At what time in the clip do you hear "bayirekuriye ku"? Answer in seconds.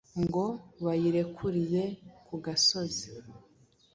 0.83-2.33